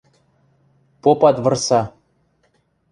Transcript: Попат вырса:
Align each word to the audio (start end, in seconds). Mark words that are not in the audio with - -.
Попат 1.01 1.35
вырса: 1.43 1.81